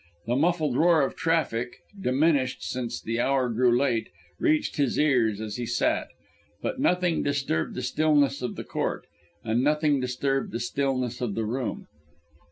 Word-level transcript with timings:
The 0.25 0.35
muffled 0.35 0.75
roar 0.77 1.03
of 1.03 1.15
traffic 1.15 1.73
diminished, 2.01 2.63
since 2.63 2.99
the 2.99 3.19
hour 3.19 3.49
grew 3.51 3.77
late 3.77 4.09
reached 4.39 4.77
his 4.77 4.97
ears 4.97 5.39
as 5.39 5.57
he 5.57 5.67
sat. 5.67 6.07
But 6.59 6.79
nothing 6.79 7.21
disturbed 7.21 7.75
the 7.75 7.83
stillness 7.83 8.41
of 8.41 8.55
the 8.55 8.63
court, 8.63 9.05
and 9.43 9.63
nothing 9.63 9.99
disturbed 9.99 10.53
the 10.53 10.59
stillness 10.59 11.21
of 11.21 11.35
the 11.35 11.45
room. 11.45 11.85